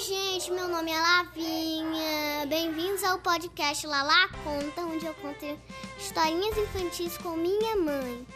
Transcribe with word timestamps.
gente, 0.00 0.50
meu 0.50 0.66
nome 0.66 0.90
é 0.90 0.98
Lavinha. 0.98 2.46
Bem-vindos 2.48 3.04
ao 3.04 3.18
podcast 3.18 3.86
Lala 3.86 4.28
Conta, 4.42 4.80
onde 4.80 5.04
eu 5.04 5.12
conto 5.14 5.44
historinhas 5.98 6.56
infantis 6.56 7.18
com 7.18 7.36
minha 7.36 7.76
mãe. 7.76 8.26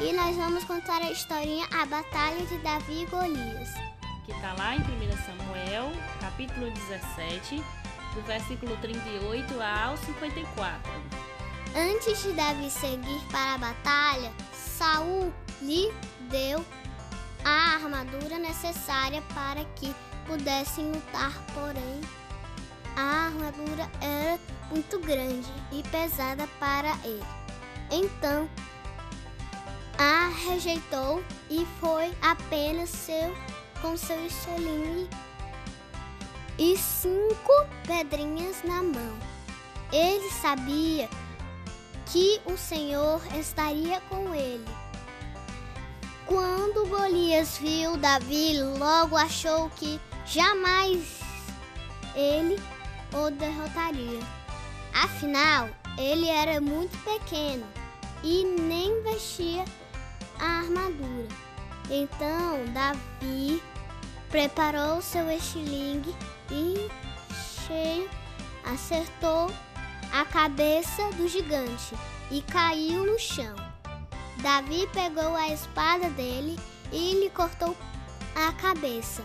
E 0.00 0.12
nós 0.12 0.36
vamos 0.36 0.64
contar 0.64 1.00
a 1.00 1.10
historinha 1.10 1.66
A 1.80 1.86
Batalha 1.86 2.44
de 2.44 2.58
Davi 2.58 3.04
e 3.04 3.06
Golias. 3.06 3.70
Que 4.26 4.32
está 4.32 4.52
lá 4.52 4.76
em 4.76 4.80
1 4.80 4.82
Samuel, 5.24 5.92
capítulo 6.20 6.70
17, 6.70 7.56
do 8.14 8.20
versículo 8.26 8.76
38 8.82 9.54
ao 9.62 9.96
54. 9.96 10.92
Antes 11.74 12.22
de 12.22 12.32
Davi 12.32 12.70
seguir 12.70 13.20
para 13.30 13.54
a 13.54 13.58
batalha, 13.58 14.30
Saul 14.52 15.32
lhe 15.62 15.90
deu 16.28 16.62
a 17.44 17.74
armadura 17.74 18.38
necessária 18.38 19.22
para 19.34 19.64
que 19.76 19.94
pudessem 20.26 20.90
lutar, 20.90 21.32
porém 21.52 22.00
a 22.96 23.26
armadura 23.26 23.90
era 24.00 24.38
muito 24.70 24.98
grande 24.98 25.52
e 25.70 25.82
pesada 25.84 26.48
para 26.58 26.96
ele. 27.04 27.24
Então 27.90 28.48
a 29.98 30.28
rejeitou 30.48 31.22
e 31.50 31.66
foi 31.80 32.12
apenas 32.22 32.90
seu 32.90 33.34
com 33.80 33.96
seu 33.96 34.24
estilingue 34.26 35.08
e 36.58 36.76
cinco 36.76 37.52
pedrinhas 37.86 38.62
na 38.64 38.82
mão. 38.82 39.18
Ele 39.92 40.30
sabia 40.30 41.08
que 42.06 42.40
o 42.46 42.56
Senhor 42.56 43.20
estaria 43.36 44.00
com 44.02 44.34
ele. 44.34 44.64
Golias 46.96 47.58
viu 47.58 47.96
Davi, 47.96 48.56
logo 48.78 49.16
achou 49.16 49.68
que 49.70 50.00
jamais 50.24 51.18
ele 52.14 52.56
o 53.12 53.30
derrotaria. 53.32 54.20
Afinal, 54.94 55.68
ele 55.98 56.28
era 56.28 56.60
muito 56.60 56.96
pequeno 56.98 57.66
e 58.22 58.44
nem 58.44 59.02
vestia 59.02 59.64
a 60.38 60.60
armadura. 60.60 61.26
Então 61.90 62.64
Davi 62.72 63.60
preparou 64.30 65.02
seu 65.02 65.28
estilingue 65.28 66.14
e 66.52 66.88
cheio 67.66 68.08
acertou 68.64 69.50
a 70.12 70.24
cabeça 70.24 71.10
do 71.16 71.26
gigante 71.26 71.96
e 72.30 72.40
caiu 72.40 73.04
no 73.04 73.18
chão. 73.18 73.56
Davi 74.36 74.88
pegou 74.92 75.34
a 75.34 75.48
espada 75.48 76.08
dele 76.10 76.56
e 76.92 77.14
lhe 77.20 77.30
cortou 77.30 77.76
a 78.34 78.52
cabeça. 78.52 79.24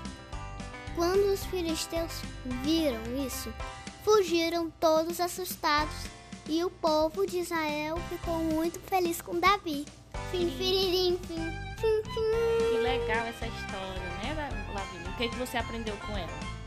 Quando 0.95 1.31
os 1.31 1.45
filisteus 1.45 2.21
viram 2.63 3.01
isso, 3.25 3.53
fugiram 4.03 4.69
todos 4.79 5.19
assustados 5.19 5.95
e 6.47 6.63
o 6.63 6.69
povo 6.69 7.25
de 7.25 7.39
Israel 7.39 7.97
ficou 8.09 8.39
muito 8.39 8.79
feliz 8.79 9.21
com 9.21 9.39
Davi. 9.39 9.85
Fim, 10.31 10.49
firirim, 10.49 11.17
fim, 11.27 11.35
fim, 11.77 12.03
fim. 12.03 12.71
Que 12.71 12.77
legal 12.79 13.25
essa 13.27 13.47
história, 13.47 14.01
né, 14.23 14.49
Lavínia? 14.73 15.09
O 15.09 15.15
que, 15.15 15.23
é 15.23 15.27
que 15.29 15.35
você 15.35 15.57
aprendeu 15.57 15.95
com 15.97 16.17
ela? 16.17 16.59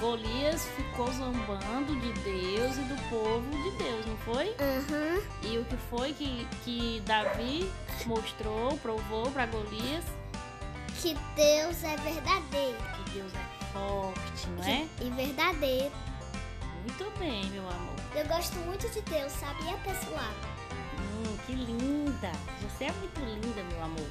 Golias 0.00 0.66
ficou 0.76 1.10
zombando 1.12 1.96
de 2.00 2.12
Deus 2.20 2.76
e 2.76 2.80
do 2.82 3.08
povo 3.08 3.50
de 3.50 3.70
Deus, 3.82 3.95
não 4.16 4.34
foi? 4.34 4.48
Uhum. 4.48 5.22
E 5.42 5.58
o 5.58 5.64
que 5.64 5.76
foi 5.90 6.12
que, 6.12 6.46
que 6.64 7.02
Davi 7.04 7.70
mostrou, 8.06 8.76
provou 8.78 9.30
para 9.30 9.46
Golias? 9.46 10.04
Que 11.00 11.14
Deus 11.34 11.84
é 11.84 11.96
verdadeiro. 11.96 12.78
Que 12.78 13.10
Deus 13.12 13.32
é 13.34 13.72
forte, 13.72 14.48
não 14.48 14.64
é? 14.64 14.86
E 15.00 15.10
verdadeiro. 15.10 15.92
Muito 16.82 17.18
bem, 17.18 17.44
meu 17.46 17.68
amor. 17.68 17.96
Eu 18.14 18.26
gosto 18.26 18.54
muito 18.60 18.88
de 18.88 19.00
Deus, 19.02 19.32
sabia, 19.32 19.76
pessoal? 19.78 20.32
Hum, 20.98 21.36
que 21.44 21.52
linda! 21.52 22.32
Você 22.62 22.84
é 22.84 22.92
muito 22.92 23.20
linda, 23.20 23.62
meu 23.64 23.82
amor. 23.84 24.08